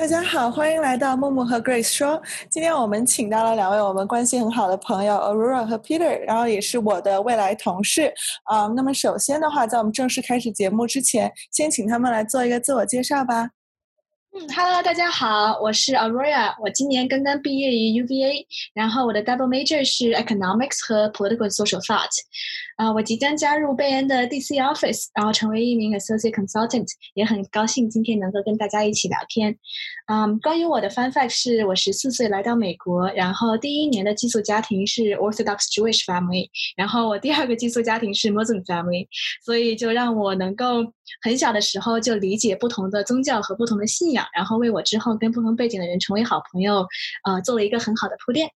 [0.00, 2.18] 大家好，欢迎来到木木和 Grace 说。
[2.48, 8.10] 今天我们请到了两位我们关系很好的朋友 Aurora 和 Peter，然后也是我的未来同事
[8.44, 8.66] 啊。
[8.68, 13.50] 那么首先的话，在我们正式开始节目之前，先请他们来做一个自我介绍吧。
[14.32, 22.08] 嗯，Hello，大家好，我是 Aurora，我今年刚刚毕业于 UVA，然后我的 double major 是 Economics 和 Political Social Thought。
[22.76, 29.56] 啊，我即将加入贝恩的 DC office，然后成为一名 associate consultant，也很高兴今天能够跟大家一起聊天。
[30.06, 39.06] 嗯，关于我的 fun fact 是我十四岁来到美国，然后第一年的寄宿家庭是 Orthodox Jewish family，然后我第二个寄宿家庭是 Muslim family，
[39.44, 40.82] 所以就让我能够
[41.22, 46.86] 很小的时候就理解不同的宗教和不同的信仰，然后为我之后跟不同背景的人成为好朋友，
[47.24, 48.50] 呃，做了一个很好的铺垫。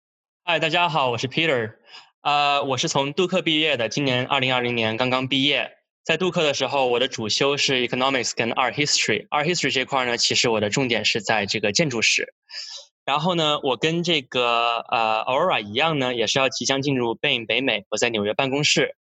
[0.46, 1.74] 嗨，大家好，我是 Peter。
[2.24, 5.70] 呃，我是从杜克毕业的，今年二零二零年刚刚毕业。
[6.06, 9.28] 在杜克的时候，我的主修是 economics 跟 art history。
[9.28, 12.34] art history 这块呢，其实我的重点是在这个建筑史。
[13.04, 18.96] 然后呢，我跟这个呃 Aurora 一样呢，也是要即将进入 b a n 北美，我在纽约办公室。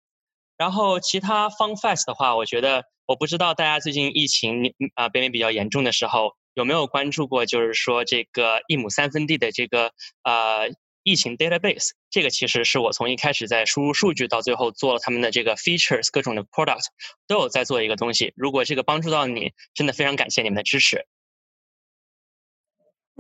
[0.56, 9.90] 然后其他 fun facts 的话，我觉得我不知道大家最近疫情啊北美比较严重的时候有没有关注过，就是说这个一亩三分地的这个
[10.22, 10.70] 呃。
[11.08, 16.84] 疫情 database 这个其实是我从一开始在输入数据到最后做了他们的这个 features 各种的 product
[17.26, 18.34] 都有在做一个东西。
[18.36, 21.06] 如果这个帮助到你，真的非常感谢你们的支持。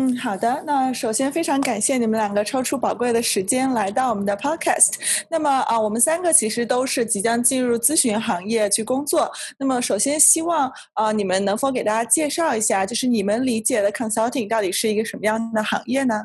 [0.00, 0.62] 嗯，好的。
[0.64, 4.92] 那首先非常感谢你们两个抽出宝贵的时间来到我们的 podcast。
[5.28, 9.28] 那么啊，我们三个其实都是即将进入咨询行业去工作。
[9.58, 16.22] 那么首先希望啊，你们能否给大家介绍一下，就是你们理解的 consulting 到底是一个什么样的行业呢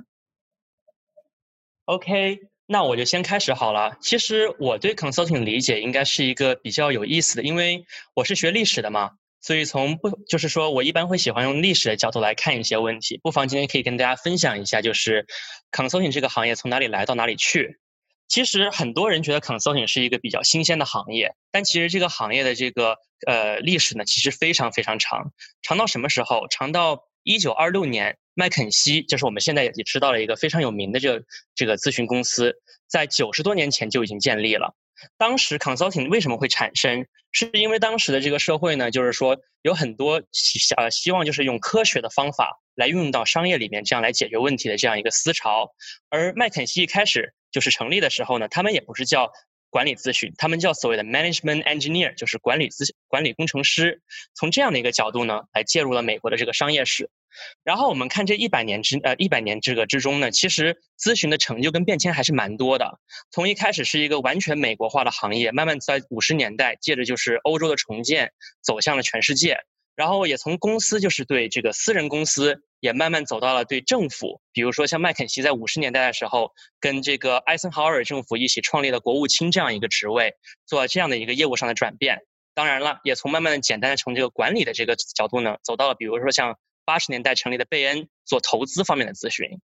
[1.86, 3.98] ？OK，那我就先开始好了。
[4.02, 13.20] 其实我对 consulting 理解应该是一个比较有意思的，因为我是学历史的嘛，所以从不就是说我一般会喜欢用历史的角度来看一些问题。
[13.22, 15.28] 不妨今天可以跟大家分享一下，就是
[15.72, 17.80] consulting 这个行业从哪里来到哪里去。
[18.30, 22.96] 其实很多人觉得 consulting 是一个比较新鲜的行业，但其实这个行业的这个
[23.28, 26.48] 呃历史呢，其实非常非常长，长到什么时候？
[26.48, 28.18] 长到一九二六年。
[28.36, 32.56] 麦肯锡就是我们现在也知道了一个非常有名的这个这个咨询公司，
[32.88, 34.76] 在九十多年前就已经建立了。
[35.18, 37.06] 当时 consulting 为什么会产生？
[37.32, 40.60] 是因为当时的这个社会呢，就是说有很多希
[40.92, 45.72] 希望就是用科学的方法来运用到商业里面，这样来解决问题的这样一个思潮。
[46.10, 49.32] 而麦肯锡一开始就是成立的时候呢，他们也不是叫
[49.70, 54.02] 管理咨询，他们叫所谓的 management engineer，就是管理咨管理工程师。
[54.36, 57.10] 从这样的一个角度呢，来介入了美国的这个商业史。
[57.64, 63.00] 然后我们看这一百年之呃一百年这个之中呢，其实咨询的成就跟变迁还是蛮多的。
[63.32, 69.58] 从一开始是一个完全美国化的行业，慢慢在五十年代借着就是欧洲的重建走向了全世界。
[69.96, 80.34] 然后也从公司就是对这个私人公司，也慢慢走到了对政府，比如说像麦肯锡在五十年代的时候，跟这个艾森豪尔政府一起创立了国务卿这样一个职位，
[80.66, 82.18] 做这样的一个业务上的转变。
[82.56, 86.58] 当然了，也从慢慢的简单的从这个管理的这个角度呢，走到了比如说像。
[86.86, 89.60] 八十年代成立的贝恩做投资方面的咨询，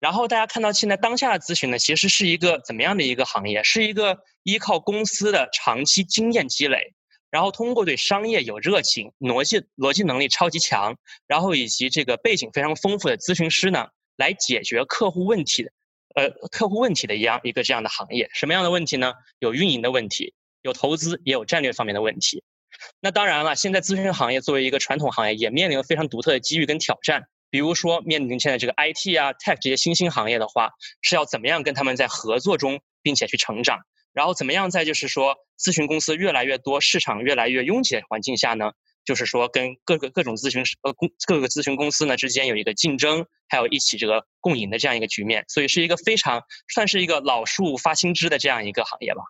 [0.00, 3.62] 然后大家看到现在当下的咨询呢，其实是一个怎么样的一个行业？
[3.62, 6.94] 是一个依靠公司的长期经验积累，
[7.30, 10.96] 然后通过对商业有热情、逻辑逻辑能力超级强，
[11.26, 15.72] 然后以及这个背景非常丰富的咨询师呢，来解决客户问题的，
[16.14, 18.30] 呃，客户问题的一样一个这样的行业。
[18.32, 19.14] 什么样的问题呢？
[19.38, 22.42] 有运营的问题，有投资，也有战略方面的问题。
[23.00, 27.24] 那当然了，现在咨询行业作为一个传统行业，也面临了非常独特的机遇跟挑战。
[27.50, 33.80] 比如说，面临现在这个 IT 啊、Tech 这些新兴行业的话，是要怎么样跟他们在合作中，并且去成长？
[34.12, 38.72] 然后怎么样在就是说咨询公司越来越多、市场越来越拥挤的环境下呢？
[39.04, 45.46] 就是说跟各个各种咨询呃公各个咨询公司呢之间有一个竞争，还有一起这个共赢的这样一个局面。
[45.48, 46.42] 所以是一个非常
[46.74, 49.22] 算是一个老树发新枝的这样一个行业吧。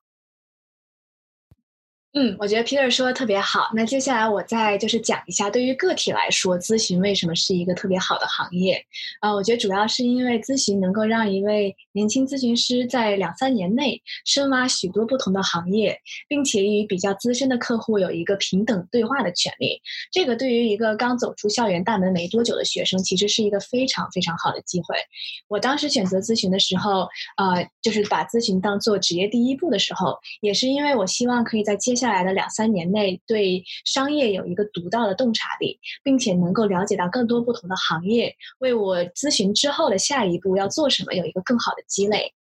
[2.14, 3.68] 嗯，我觉得 Peter 说的特别好。
[3.74, 8.82] 那接下来我再就是讲一下，对于个体来说，咨询为什么是一个特别好的行业？
[9.20, 19.78] 啊，我觉得主要是因为咨询能够让一位年轻咨询师在两三年内深挖许多不同的行业，并且与比较资深的客户有一个平等对话的权利。
[20.10, 24.96] 这个对于一个刚走出校园大门没多久的学生，其实是一个非常非常好的机会。
[25.46, 27.06] 我当时选择咨询的时候，
[27.36, 42.32] 呃，就是把咨询当做职业第一步的时候，也是因为我希望可以在接下来的两三年内，对商业有一个独到的洞察力，并且能够了解到更多不同的行业，为我咨询之后的下一步要做什么有一个更好的积累。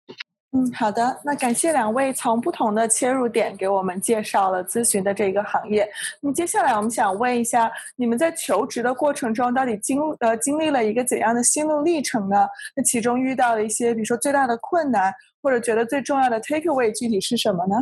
[0.53, 1.20] 嗯，好的。
[1.25, 5.87] 那感谢两位从不同的切入点给我们介绍了咨询的这个行业。
[6.20, 12.47] 那么接下来我们想问一下，你们在求职的过程中到底经呃经历了一个怎样的心路历程呢？
[12.75, 15.12] 那其中遇到的一些，比如说最大的困难，
[15.43, 17.76] 或者觉得最重要的 take away 具体是什么呢？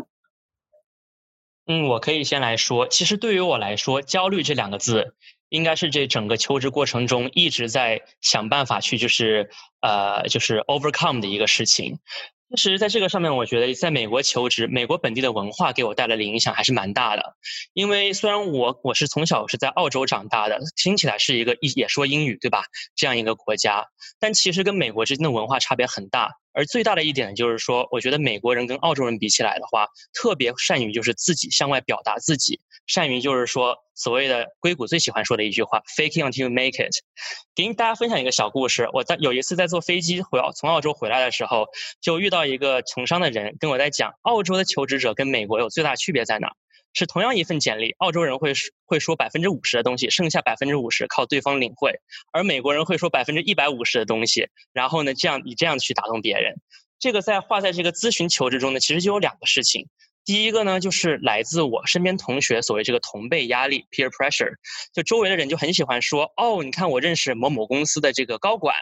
[1.66, 2.87] 嗯，我可以先来说。
[2.88, 5.14] 其实对于我来说，焦虑这两个字。
[5.50, 9.50] 应该是这整个求职过程中一直在想办法去，就是
[9.82, 12.00] 呃，就是 overcome 的一个事情。
[12.56, 17.37] 其实，在这个上面，我觉得在美国求职，美国本地的文化给我带来的影响还是蛮大的。
[17.72, 22.64] 因为虽然我我是从小是在澳洲长大的，听起来是一个也说英语对吧？
[22.96, 23.84] 这样一个国家，
[24.19, 26.32] 但其实跟美国之间的文化差别很大。
[26.55, 36.95] 而最大的一点就是说，我觉得美国人跟澳洲人比起来的话，特别善于就是自己向外表达自己，善于就是说所谓的硅谷最喜欢说的一句话 “faking until you make it”。
[37.55, 41.67] 给大家分享一个小故事，我在有一次在坐飞机回澳从澳洲回来的时候，
[42.01, 46.53] 就遇到一个从商的人跟我在讲，澳洲的求职者跟美国有最大区别在哪？
[46.94, 48.52] 是同样一份简历，澳洲人会
[48.87, 52.00] 会说百分之五十的东西，剩下百分之五十靠对方领会，
[52.32, 56.55] 而美国人会说百分之一百五十的东西，然后呢，这样以这样去打动别人。
[56.99, 59.88] 这个在画在这个咨询求职中呢，其实就有两个事情。
[60.25, 64.55] 第一个呢，就是来自我身边同学所谓这个同辈压力 （peer pressure），
[64.94, 68.75] 就周围的人就很喜欢说：“哦，你看我认识某某公司的这个高管，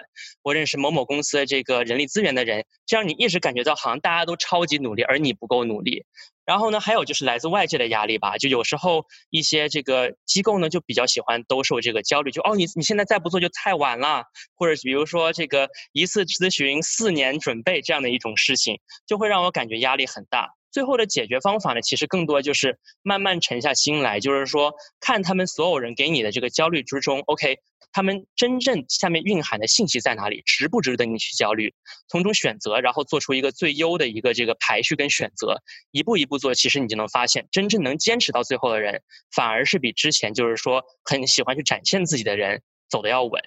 [0.43, 6.05] 我认识某某公司的这个人力资源的人。”这样你一直感觉到好像大家都超级努力，而你不够努力。
[6.45, 14.25] 然后呢，还有就是来自外界的压力吧，就有时候一些这个机构呢，就比较喜欢兜售这个焦虑，就哦，你你现在再不做就太晚了，
[14.55, 20.49] 或者比如说这个一次咨询四年准备这样的一种事情，就会让我感觉压力很大。
[20.73, 27.59] 最后的解决方法呢，其实更多就是慢慢沉下心来，就是说看他们所有人给你的这个焦虑之中，OK。
[27.95, 30.41] 他们真正下面蕴含的信息在哪里？
[30.47, 31.75] 值不值得你去焦虑？
[32.09, 35.57] 从中选择，然后做出一个最优的一个这个排序跟选择，
[35.91, 39.03] 一步一步做，其实你就能发现，真正能坚持到最后的人，
[39.37, 43.43] 反而是比之前就是说很喜欢去展现自己的人走的要稳。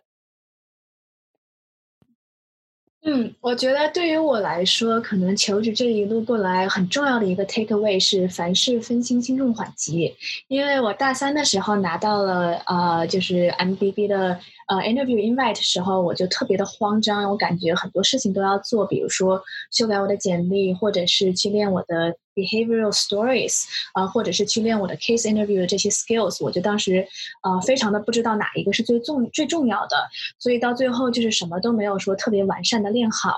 [3.07, 10.11] 嗯，我觉得对于我来说，可能求职这一路过来很重要的一个 take away 是凡事分清轻重缓急。
[10.47, 19.39] 因为我大三的时候拿到了呃，就是 MBB 的呃 interview invite 时候，我就特别的慌张，我感觉很多事情都要做，比如说
[19.71, 22.17] 修改我的简历，或者是去练我的。
[22.35, 27.07] Behavioral stories 啊，或者是去练我的 case interview 的这些 skills，我就当时
[27.41, 29.95] 啊非常的不知道哪一个是最重最重要的，
[30.37, 33.33] 所以到最后就是什么都没有说特别完善的练好。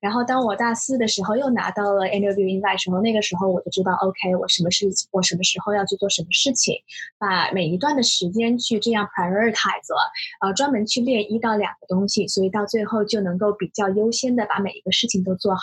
[0.00, 6.74] 然后当我大四的时候又拿到了 interview invite 时候，那个时候我就知道 OK，我什么事我什么时候要去做什么事情，
[7.18, 10.10] 把每一段的时间去这样 prioritize 了，
[10.40, 15.60] 啊专门去练一到两个东西，所以到最后就能够比较优先的把每一个事情都做好。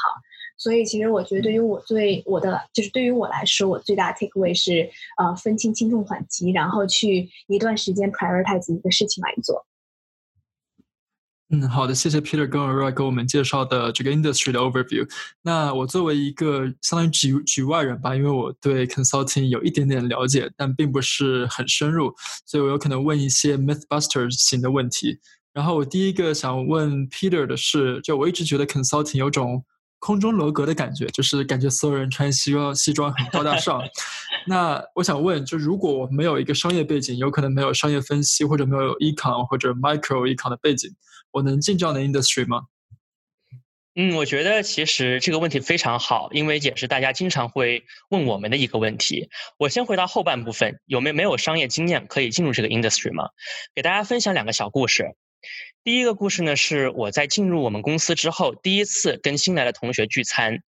[0.57, 9.65] 所以，其实我觉得，对于我最我的就是对于我来说，我最大的 take away 是，呃，分清轻重缓急，然后去一段时间 prioritize 一个事情来做。
[11.49, 15.07] 嗯，好的，谢谢 Peter 跟 Roy 给我们介绍的这个 industry 的 overview。
[15.43, 22.13] 那我作为一个相当于局局外人吧，因为我对 consulting 有一点点了解，但并不是很深入，
[22.45, 25.19] 所以我有可能问一些 mythbusters 型的问题。
[25.53, 29.63] 然后我第一个想问 Peter 的是，就我一直觉得 consulting 有种。
[29.99, 33.81] 空中楼阁的感觉，就是感觉所有人穿西装，西装很高大上。
[34.45, 40.95] 那我想问，就如果我没有一个商业背景，有可能没有商业分析，或者没有 econ 或者 micro econ 的背景，
[41.31, 42.61] 我能进这样的 industry 吗？
[43.99, 49.29] 嗯，我觉得其实这个问题非常好，因为也是大家经常会问我们的一个问题。
[49.57, 53.29] 我先回答后半部分，有没有没有商业经验可以进入这个 industry 吗？
[53.73, 55.15] 给大家分享两个小故事。
[55.83, 60.63] 第一个故事呢，是我在进入我们公司之后，第一次跟新来的同学聚餐。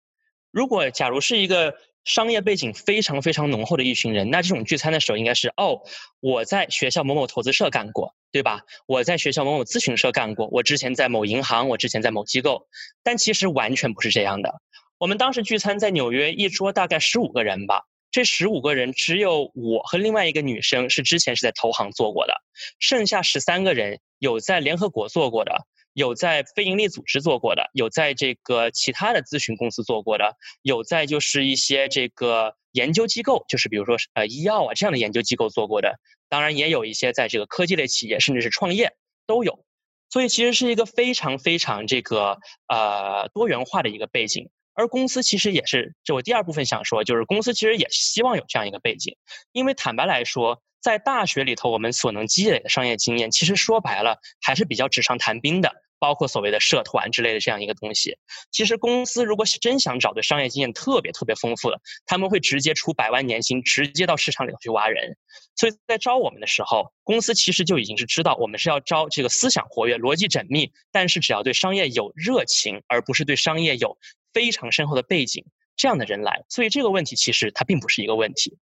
[0.50, 5.80] 如果假如是一个商业背景非常非常浓厚的一群人，那这种聚餐的时候应该是哦，
[6.20, 8.60] 我在学校某某投资社干过，对吧？
[8.86, 12.66] 我在学校某某咨询社干过，我之前在某银行，我之前在某机构。
[13.02, 14.60] 但其实完全不是这样的。
[14.98, 17.84] 我们当时聚餐在纽约，一桌大概十五个人吧。
[18.14, 22.34] 这十五个人只有我和另外一个女生是之前是在投行做过的，
[22.78, 38.92] 剩下十三个人有在联合国做过的，有在非营利组织做过的，有在这个其他的咨询公司做过的，有在就是一些这个研究机构，就是比如说呃医药啊这样的研究机构做过的，当然也有一些在这个科技类企业甚至是创业
[39.26, 39.64] 都有，
[40.08, 44.50] 所以其实是一个非常非常这个呃多元化的一个背景。
[44.74, 49.16] 而公司其实也是，就我第二部分想说，就是公司其实也希望有这样一个背景，
[49.52, 55.72] 因为坦白来说，在大学里头我们所能积累的商业经验，其实说白了还是比较纸上谈兵的。
[56.00, 58.18] 包括所谓的社团之类的这样一个东西。
[58.50, 65.16] 其实公司如果是真想找对商业经验特别特别丰富的，他们会直接出百万年薪，直接到市场里头去挖人。
[65.56, 73.96] 所以在招我们的时候，公司其实就已经是知道我们是要招这个思想活跃、逻辑缜密，但是只要对商业有热情，而不是对商业有
[74.34, 76.44] 非常深厚的背景这样的人来。
[76.50, 78.58] 所以这个问题其实它并不是一个问题。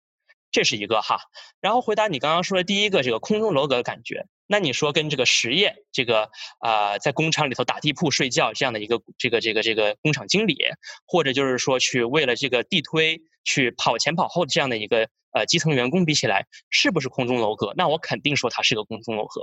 [0.53, 1.19] 这是一个哈，
[1.63, 10.59] 然后回答你刚刚说的第一个这个空中楼阁的感觉，那你说跟这个实业这个啊在工厂里头打地铺睡觉这样的一个这个这个这个工厂经理，
[11.07, 17.73] 或者就是说去为了这个地推去跑前跑后的这样的一个呃基层员工比起来，是不是空中楼阁？
[17.75, 19.41] 那我肯定说它是个空中楼阁。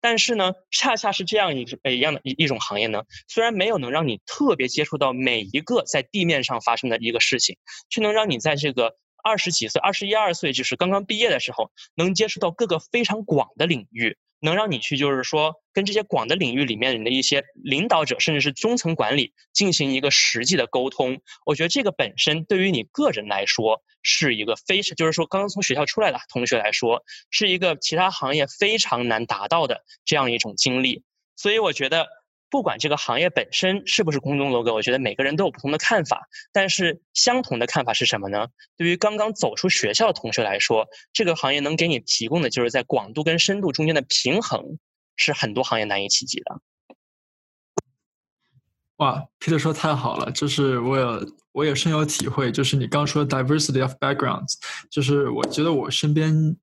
[0.00, 7.56] 但是呢，恰恰是这样一种，呃一样的一一种行业呢，虽然没有能让你特别接触到每一个在地面上发生的一个事情，
[7.90, 8.96] 却能让你在这个。
[9.20, 21.20] 二十几岁，二十一二岁，就是刚刚毕业的时候，能接触到各个非常广的领域，能让你去，就是说跟这些广的领域里面的一些领导者，甚至是中层管理进行一个实际的沟通。
[21.44, 31.04] 我觉得这个本身对于你个人来说，是一个非常，就是说刚刚从学校出来的同学来说，是一个其他行业非常难达到的这样一种经历。
[31.36, 32.08] 所以我觉得。
[32.50, 36.30] 不管这个行业本身是不是空中楼阁，我觉得每个人都有不同的看法。
[36.50, 38.46] 但是相同的看法是什么呢？
[38.78, 44.78] 对于刚刚走出学校的同学来说，这个行业能给你提供的就是在广度跟深度中间的平衡，
[45.14, 46.62] 是很多行业难以企及的。
[48.96, 51.20] 哇，Peter 说太好了，就是我有
[51.58, 52.52] 我也深有体会。
[52.52, 54.54] 就是你刚说的 diversity of backgrounds，
[54.88, 56.56] 就是我觉得我身边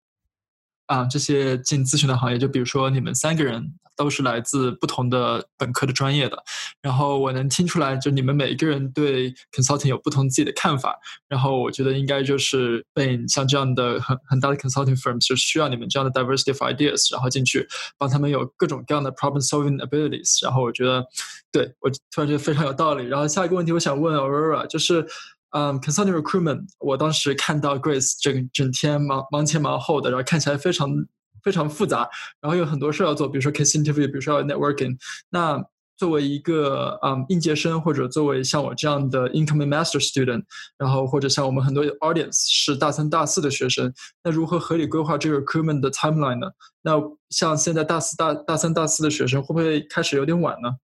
[0.88, 3.74] 啊这些进咨询的行业，就比如说你们三个人。
[3.96, 6.38] 都是来自不同的本科的专业的，
[6.82, 21.06] 然后我能听出来，就你们每一个人对 consulting 有不同自己的看法，然后我觉得应该就是被像这样的很很大的 consulting firms 就需要你们这样的 diversity of ideas，然后进去帮他们有各种各样的 problem solving abilities，然后我觉得
[21.52, 23.08] 对我突然觉得非常有道理。
[23.08, 25.06] 然后下一个问题我想问 Aurora，就是
[25.52, 31.06] 嗯 consulting recruitment，我当时看到 Grace 整整天忙忙前忙后的，然后看起来非常。
[31.46, 32.10] 非常复杂，
[32.42, 34.98] 然后有很多事要做，比如说 case interview，比如说要 networking。
[35.30, 35.64] 那
[35.96, 40.44] 作为一个嗯应届生，或者作为像我这样的 incoming master student，
[40.78, 46.48] 然后或者像我们很多 audience 是大三、大四的学生，那如何合理规划这个 recruitment 的 timeline 呢？
[46.82, 46.94] 那
[47.30, 50.78] 像现在大四、大大三、大四的学生，会不会开始有点晚呢？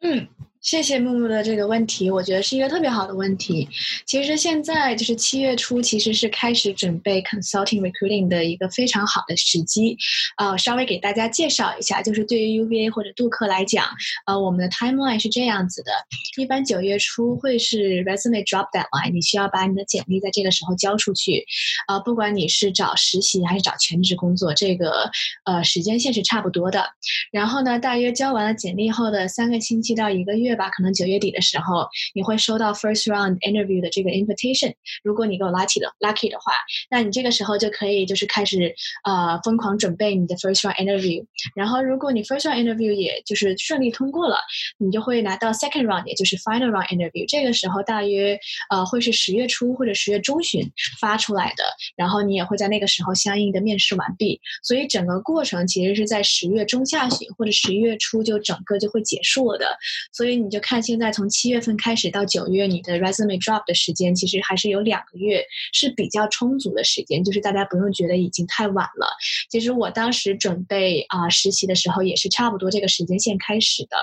[0.00, 0.28] 嗯。
[0.62, 3.66] 谢谢木木的这个问题，我觉得是一个特别好的问题。
[4.04, 9.96] 其实现在就是七月初，其实是开始准备 consulting recruiting 的一个非常好的时机。
[10.36, 13.86] 呃，稍微给大家介绍一下，就是对于 UVA 或者杜克来讲，
[14.26, 15.92] 呃，我们的 timeline 是这样子的：
[16.36, 21.42] 一般九月初会是 resume drop deadline，你需要把你的简历在这个时候交出去。
[21.88, 25.10] 呃，不管你是找实习还是找全职工作，这个
[25.46, 26.84] 呃时间线是差不多的。
[27.32, 30.49] 然后呢，大约交完了简历后的三个星期到一个月。
[30.50, 30.68] 对吧？
[30.70, 34.74] 可能九月底的时候，你会收到 first round interview 的这个 invitation。
[35.04, 36.52] 如果你够 lucky 的 lucky 的话，
[36.90, 41.24] 那你这个时候就可以就是开始呃疯狂准备你的 first round interview。
[41.54, 44.38] 然后如果你 first round interview 也就是顺利通过了，
[44.78, 47.24] 你就会拿到 second round，也就是 final round interview。
[47.28, 48.36] 这个时候大约
[48.70, 50.68] 呃会是十月初或者十月中旬
[51.00, 51.62] 发出来的，
[51.94, 54.40] 然后你也会在那个时候相应的面试完毕。
[54.64, 59.78] 所以整个过程其实是在十月中下旬或者十一月初就整个就会结束了的。
[60.12, 60.39] 所以。
[60.40, 69.06] 你就看现在从七月份开始到九月，你的 resume drop 的时间其实还是有两个月，是比较充足的时间，就是大家不用觉得已经太晚了。
[69.50, 73.96] 其实我当时准备啊实习的时候也是差不多这个时间线开始的，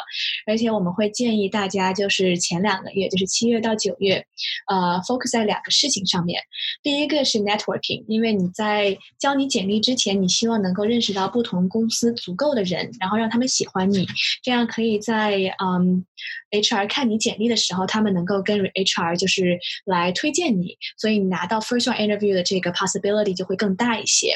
[0.45, 4.25] 而且我们会建议大家就是前两个月，就是七月到九月，
[4.69, 6.41] 呃，focus 在两个事情上面。
[6.83, 14.07] 第一个是 networking，因为你在交你简历之前，你希望能够认识到不同公司足够的人，然后让他们喜欢你，
[14.43, 16.05] 这样可以在嗯。
[16.51, 24.33] HR 看你简历的时候，他们能够跟 HR 就是来推荐你，所以你拿到 first one interview 的这个 possibility 就会更大一些。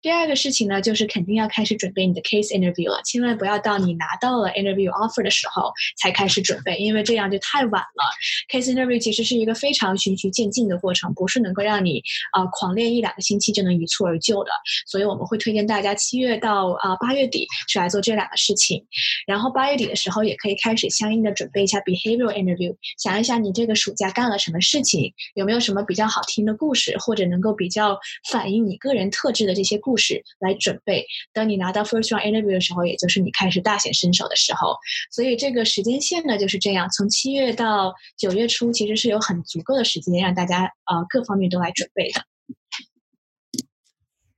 [0.00, 8.02] 第二个事情呢，就是肯定要开始准备你的 case interview 了，千万不要到你拿到了 interview offer 的时候才开始准备，因为这样就太晚了。
[8.50, 14.50] case interview 其实是一个非常循序渐进的过程，不是能够让你啊狂练一两个星期就能一蹴而就的。
[14.86, 18.84] 所以我们会推荐大家七月到啊八月底是来做这两个事情，
[19.26, 21.31] 然后八月底的时候也可以开始相应的。
[21.32, 27.98] 准备一下 behavioral interview，想一想你这个暑假干了什么事情，有没有什么比较好听的故事，或者能够比较
[28.30, 31.06] 反映你个人特质的这些故事来准备。
[31.32, 34.76] 等你拿到 first round interview 的时候，也就是你开始大显身手的时候。
[35.10, 42.31] 所以这个时间线呢就是这样，从七月到九月初，其实是有很足够的时间让大家呃各方面都来准备的。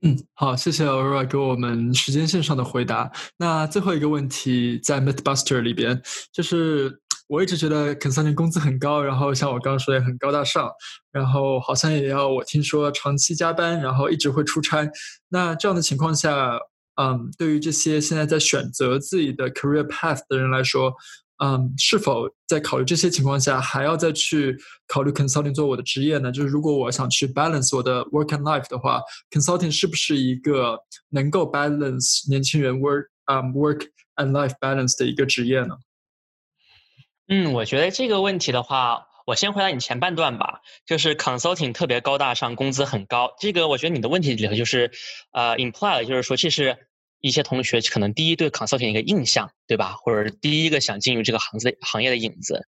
[0.07, 3.11] 嗯，好，谢谢 Aurora 给我们时间线上的回答。
[3.39, 10.71] 那最后一个问题在 MythBuster 里边，就是我一直觉得 consulting 工资很高，然后像我刚刚说也很高大上，
[11.11, 14.87] 然后好像也要我听说长期加班，然后一直会出差。
[15.31, 16.59] 那这样的情况下，
[17.01, 20.93] 嗯，对于这些现在在选择自己的 career path 的人来说，
[21.43, 26.31] 嗯，是否在考虑这些情况下，还要再去考虑 consulting 做我的职业呢？
[26.31, 29.01] 就是如果我想去 balance 我的 work and life 的话
[29.31, 30.79] ，consulting 是不是一个
[31.11, 35.77] 能够 balance 年轻人 work 嗯 work and life balance 的一个职业呢？
[37.27, 43.35] 嗯，我觉得这个问题的话，我先回答你前半段吧，就是 consulting 特别高大上，工资很高。
[43.41, 44.93] 这个我觉得你的问题里头就是
[45.33, 46.79] 呃 imply 就是说这是。
[47.25, 49.95] 一些同学可能第一对 consulting 一个印象，对吧？
[49.97, 52.69] 或者第一个想进入这个行子行业的影子。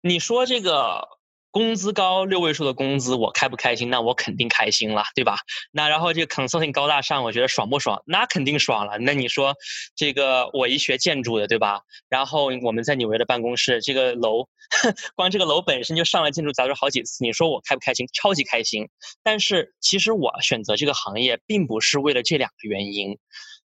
[0.00, 1.08] 你说这个
[1.50, 3.90] 工资高，六位数的工资，我开不开心？
[3.90, 5.38] 那我肯定开心了，对吧？
[5.72, 8.00] 那然后这个 consulting 高大上，我觉得爽不爽？
[8.06, 8.98] 那肯定爽了。
[8.98, 9.56] 那你说
[9.96, 11.80] 这个我一学建筑的，对吧？
[12.08, 14.46] 然后我们在纽约的办公室，这个楼，
[15.16, 17.24] 光这个楼本身就上了建筑杂志好几次。
[17.24, 18.06] 你说我开不开心？
[18.12, 18.88] 超级开心。
[19.24, 23.18] 但是其实我选择这个行业，并不是为了这两个原因。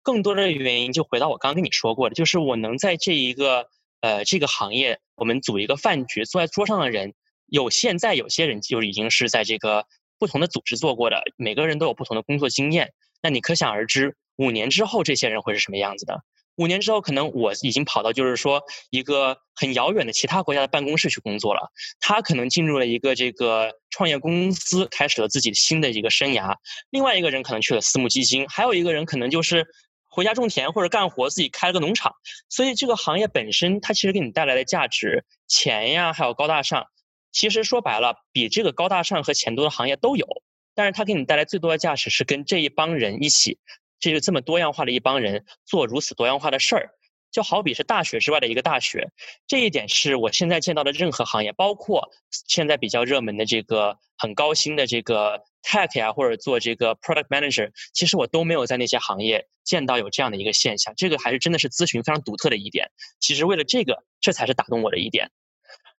[0.08, 3.68] 更多的原因就回到我刚刚跟你说过的，就是我能在这一个
[4.00, 7.14] 呃这个行业，我们组一个饭局，坐在桌上的人
[7.48, 9.86] 有现在有些人就已经是在这个
[10.18, 12.94] 不同的组织做过的，每个人都有不同的工作经验。
[13.22, 16.22] 那你可想而知，五年之后这些人会是什么样子的？
[16.56, 26.56] 五年之后，可能我已经跑到就是说一个很遥远的其他国家的办公室去工作了，他可能进入了一个这个创业公司，开始了自己新的一个生涯。
[26.92, 29.68] 另外一个人可能去了私募基金，还有一个人可能就是。
[30.18, 32.16] 回家种田或者干活，自己开了个农场，
[32.50, 36.88] 所以这个行业本身它其实给你带来的价值、钱呀，还有高大上，
[37.32, 40.26] 其实说白了，比这个高大上和钱多的行业都有。
[40.74, 43.60] 但是它给你带来最多的价值是跟这一帮人一起，
[44.00, 46.90] 这就这么多样化的一帮人做如此多样化的事儿。
[47.38, 49.12] 就好比是大学之外的一个大学，
[49.46, 60.96] 这一点是我现在见到的任何行业，包括现在比较热门的这个很高薪的这个 tech 呀，或者做这个 product manager，其实我都没有在那些行业见到有这样的一个现象。
[60.98, 62.90] 这个还是真的是咨询非常独特的一点。
[63.20, 65.30] 其实为了这个，这才是打动我的一点。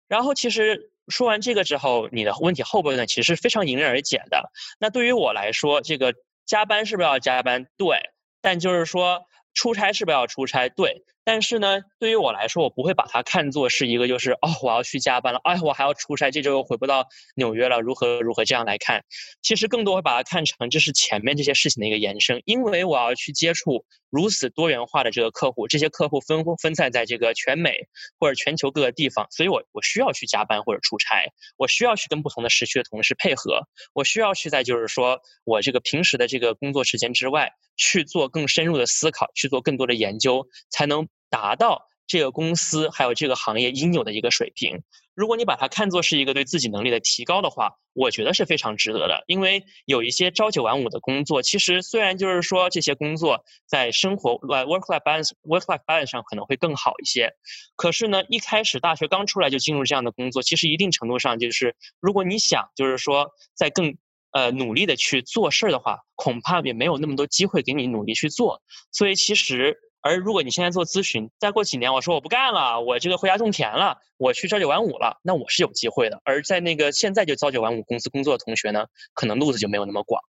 [0.09, 4.51] 然后其实说完这个之后，你的问题后半段其实是非常迎刃而解的。
[4.81, 6.14] 那对于我来说，这个
[6.46, 7.68] 加班是不是要加班？
[7.77, 9.22] 对，但就是说
[9.55, 10.68] 出差是不是要出差？
[10.68, 11.05] 对。
[11.28, 19.04] 但是呢，对于我来说，我不会把它看作是一个，就是哦，我要去加班了，哎，我还要出差，这周又回不到纽约了，如何如何这样来看。
[19.42, 27.74] 其实更多会把它看成这是前面这些事情的一个延伸，因为我要去接触如此多元化的这个客户，这些客户分分散在这个全美
[28.18, 31.26] 或者全球各个地方，所以我我需要去加班或者出差，
[31.58, 41.06] 我需要去跟不同的时区的同事配合，我需要去在就是说我这个平时的这个工作时间之外去做更深入的思考，去做更多的研究，才能。
[41.30, 44.82] 达到这个公司还有这个行业应有的一个水平。
[45.14, 49.24] 如果你把它看作是一个对自己能力的提高的话，我觉得是非常值得的。
[49.26, 57.32] 因为有一些朝九晚五的工作，其实虽然就是说这些工作在生活 work-life balance work-life balance 上可能会更好一些，
[57.74, 63.96] 可是呢，一开始大学刚出来就进入这样的工作，其实一定程度上就是，如果你想就是说在更
[64.30, 68.62] 呃努力的去做事儿的话，恐怕也没有那么多机会给你努力去做。
[68.92, 69.80] 所以其实。
[70.09, 76.23] 而如果你现在做咨询，再过几年我说我不干了，我这个回家种田了，我去朝九晚五了，那我是有机会的。
[76.25, 80.23] 而在那个现在就朝九晚五公司工作的同学呢，可能路子就没有那么广。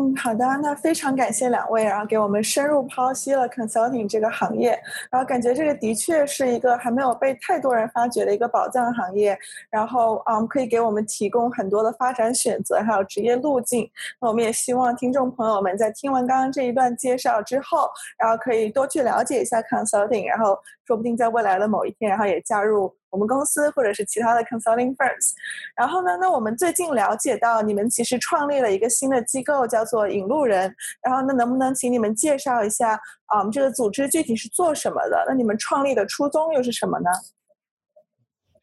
[0.00, 4.70] 嗯，好的，那非常感谢两位，然后给我们深入剖析了 consulting 这个行业，
[5.10, 13.90] 然后感觉这个的确是一个还没有被太多人发掘的一个宝藏行业，然后嗯，可以给我们提供很多的发展选择，还有职业路径。
[14.18, 22.90] 那我们也希望听众朋友们在听完刚刚这一段介绍之后，然后可以多去了解一下 consulting，然后说不定在未来的某一天，然后也加入。
[23.10, 25.32] 我们公司或者是其他的 consulting firms，
[25.76, 30.74] 然后呢，那我们最近了解到你们其实创立了一个新的机构，叫做引路人。
[31.02, 32.94] 然后那能不能请你们介绍一下
[33.26, 35.24] 啊，我们这个组织具体是做什么的？
[35.28, 37.10] 那你们创立的初衷又是什么呢？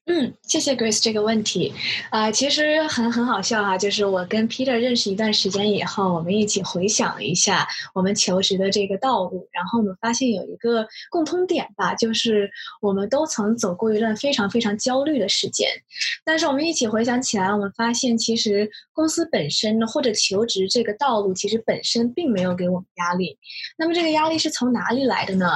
[0.10, 1.74] 嗯，谢谢 Grace 这个问题，
[2.10, 12.50] 啊，其实很很好笑哈，就是我跟 Peter 认识一段时间以后，我们一起回想了一下我们求职的这个道路，然后我们发现有一个共通点吧，就是
[12.82, 15.68] 我们都曾走过一段非常非常焦虑的时间，
[16.24, 23.38] 但是我们一起回想起来，我们发现其实公司本身呢或者求职这个道路，其实本身并没有给我们压力，
[23.78, 25.48] 那么这个压力是从哪里来的呢？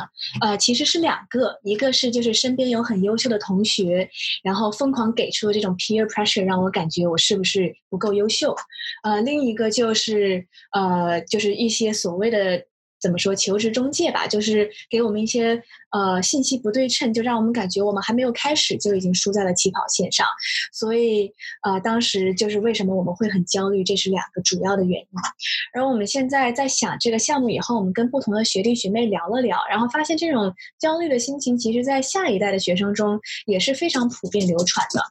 [0.41, 4.09] 呃，其实是两个，一个是就是身边有很优秀的同学。
[4.43, 8.55] 然后疯狂给出的这种 peer pressure 让我感觉我是不是不够优秀？
[9.03, 12.65] 呃，另一个就是呃，就是一些所谓的。
[13.01, 15.61] 怎么说求职中介吧，就是给我们一些
[15.91, 20.25] 呃信息不对称，就让我们感觉我们还没有开始就已经输在了起跑线上。
[20.71, 21.33] 所以
[21.63, 25.07] 呃，当时就是为什么我们会很焦虑，这是两个主要的原因。
[25.73, 35.01] 而我们现在在想这个项目以后，我们跟不同的学弟学妹聊了聊，然后发现这种焦虑的心情，其实在下一代的学生中也是非常普遍流传的。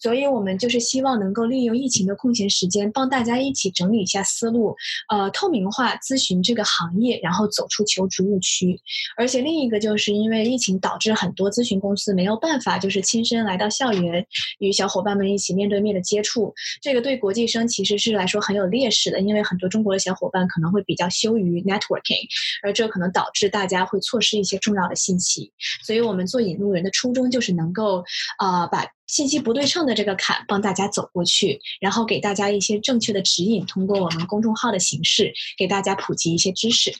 [0.00, 4.74] 所以我们就是希望能够利用疫情的空闲时间，帮大家一起整理一下思路，
[5.08, 7.20] 呃，透明化咨询这个行业。
[7.28, 8.80] 然后走出求职误区，
[9.14, 14.26] 而且另一个就是因为疫情导致很多咨询公司没有办法就是亲身来到校园
[14.60, 22.26] 与小伙伴们一起面对面的接触，这个对国际生其实是来说很有劣势的，因为很多中国的小伙伴可能会比较羞于 networking，
[22.62, 25.52] 而这可能导致大家会错失一些重要的信息。
[25.84, 28.02] 所以我们做引路人的初衷就是能够
[28.38, 36.94] 啊把信息不对称的这个坎帮大家走过去，然后给大家一些正确的指引，通过我们公众号的形式给大家普及一些知识。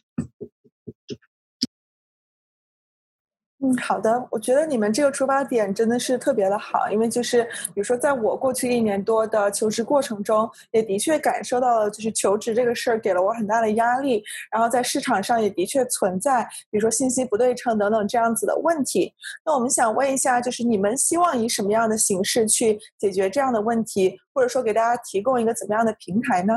[3.60, 4.24] 嗯，好的。
[4.30, 14.22] 我觉得你们这个出发点真的是特别的好，因为就是比如说，在我过去一年多的求职过程中，也的确感受到了，就是求职这个事儿给了我很大的压力。
[14.52, 19.12] 然后在市场上也的确存在，比如说信息不对称等等这样子的问题。
[19.44, 26.54] 那我们想问一下，就是你们希望以什么样的形式去解决这样的问题，或者说给大家提供一个怎么样的平台呢？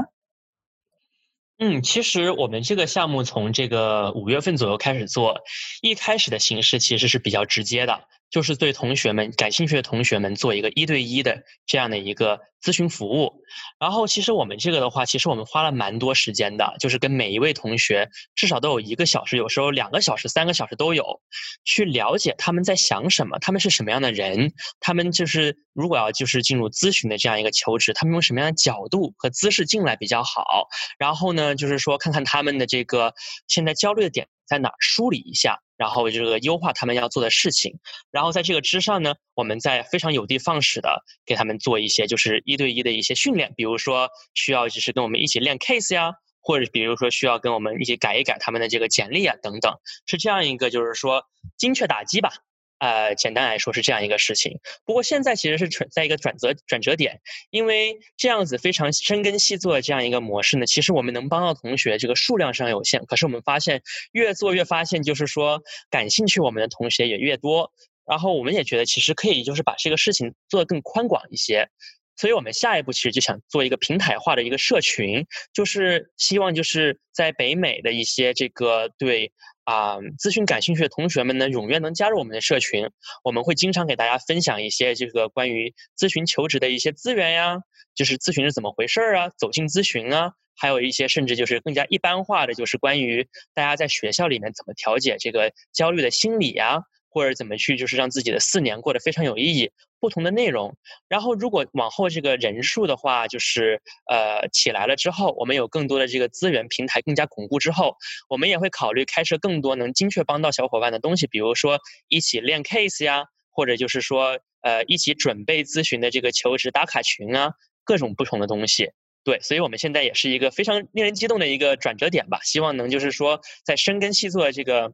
[1.63, 5.41] 嗯，其实我们这个项目从这个五月份左右开始做，
[5.84, 8.06] 一开始的形式其实是比较直接的。
[8.32, 13.44] 就是对同学们感兴趣的同学们做一个一对一的这样的一个咨询服务，
[13.80, 21.22] 然后其实我们这个的话，其实我们花了蛮多时间的，就是跟每一位同学至少都有一个小时，有时候两个小时、三个小时都有，
[21.65, 33.13] 去了解他们在想什么，他们是什么样的人，他们就是如果要就是进入咨询的这样一个求职，他们用什么样的角度和姿势进来比较好，然后呢，就是说看看他们的这个
[33.48, 34.30] 现在焦虑的点。
[34.51, 37.79] 在哪梳理一下，然后这个优化他们要做的事情，
[38.11, 51.23] 然后在这个之上呢，我们再非常有的放矢的给他们做一些就是一对一的一些训练，比如说需要就是跟我们一起练 case 呀，或者比如说需要跟我们一起改一改他们的这个简历啊等等，是这样一个就是说
[51.55, 52.33] 精确打击吧。
[52.82, 54.58] 呃，简单来说是这样一个事情。
[54.86, 63.06] 不过现在其实是存在一个转折转折点，因为这样子非常深耕细作的这样一个模式呢，其实我们能帮到同学这个数量上有限。
[63.06, 67.72] 可是我们发现越做越发现，就是说感兴趣我们的同学也越多。
[68.08, 71.70] 然后我们也觉得其实可以就是把这个事情做得更宽广一些。
[72.15, 79.32] 所以我们下一步其实就想做一个平台化的一个社群，就是希望就是在北美的一些这个对。
[79.71, 82.89] 啊，咨询感兴趣的同学们呢，踊跃能加入我们的社群。
[83.23, 87.60] 我们会经常给大家分享一些这个关于咨询求职的一些资源呀，
[87.95, 96.84] 就是咨询是怎么回事儿啊，走进咨询啊，还有一些甚至就是更加一般化的，就是关于大家在学校里面怎么调节这个焦虑的心理呀。
[97.12, 99.71] 或者怎么去，就是让自己的四年过得非常有意义。
[100.00, 100.76] 不同的内容，
[101.08, 107.95] 然后如果往后这个人数的话，就是呃起来了之后，我们有更多的这个资源平台更加巩固之后，
[108.28, 117.52] 我们也会考虑开设更多能精确帮到小伙伴的东西，比如说一起练 case 呀，或者就是说呃一起准备咨询的这个求职打卡群啊，
[117.84, 118.89] 各种不同的东西。
[119.24, 124.93] 对，所以我们现在也是一个非常令人激动的一个转折点吧，希望能就是说在深耕细作的这个。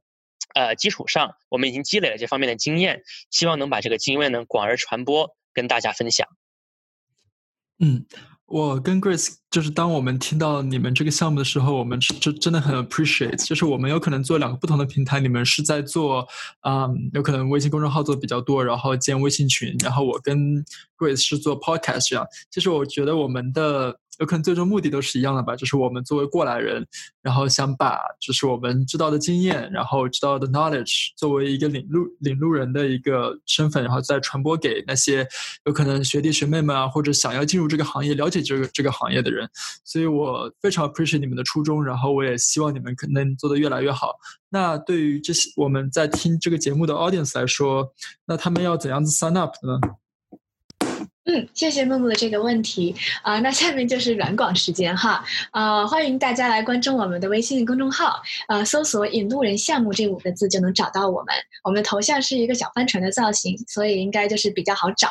[0.54, 6.28] 呃，基础上我们已经积累了这方面的经验，希望能把这个经验呢广而传播，跟大家分享。
[7.80, 8.06] 嗯，
[8.46, 16.28] 我跟 Grace 就是当我们听到你们这个项目的时候，我们就真的很 appreciate，就是我们有可能做两个不同的平台，你们是在做
[16.62, 20.66] 啊，有可能微信公众号做的比较多，然后建微信群，然后我跟
[20.98, 22.26] Grace 是做 podcast 这样。
[22.50, 24.00] 其实我觉得我们的。
[24.20, 26.86] 有可能最终目的都是一样的吧，就是我们作为过来人，
[27.22, 35.28] 然后想把就是我们知道的经验，然后知道的 knowledge，作为一个领路领路人的一个身份，然后再传播给那些
[35.66, 39.48] 有可能学弟学妹们啊，或者想要进入这个行业、了解这个这个行业的人。
[39.84, 44.16] 所以我非常 appreciate 你们的初衷，然后我也希望你们可能做得越来越好。
[44.50, 47.94] 那对于这些我们在听这个节目的 audience 来说，
[48.26, 49.80] 那他们要怎样子 sign up 呢？
[51.30, 61.36] 嗯，谢谢木木的这个问题啊，那下面就是软广时间哈，呃，欢迎大家来关注我们的微信公众号，呃，搜索“引路人项目”这五个字就能找到我们。
[61.66, 65.10] 我们的头像是一个小帆船的造型，所以应该就是比较好找。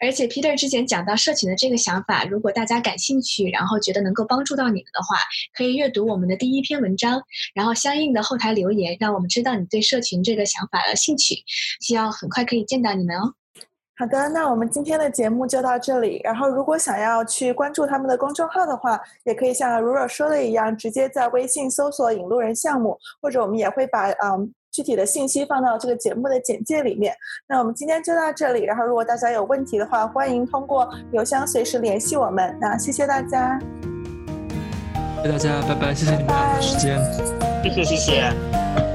[0.00, 5.16] 而且 Peter 之前讲到社群的这个想法，如果大家感兴趣，然后觉得能够帮助到你们的话，
[5.54, 7.22] 可以阅读我们的第一篇文章，
[7.54, 11.36] 然后相应的后台留言，让我们知道你对社群这个想法的兴趣，
[11.80, 13.34] 希望很快可以见到你们哦。
[14.02, 16.20] 好的，那我们今天的节目就到这里。
[16.24, 27.14] 然后，如果想要去关注他们的公众号的话，也可以像如若说的一样，直接在微信搜索“引路人项目”，或者我们也会把嗯具体的信息放到这个节目的简介里面。
[27.46, 28.64] 那我们今天就到这里。
[28.64, 32.58] 然后，如果大家有问题的话，欢迎通过邮箱随时联系我们。
[32.60, 33.56] 那谢谢大家，
[35.22, 36.98] 谢谢大家，拜拜，谢谢你们的时间，
[37.62, 38.91] 谢谢谢谢。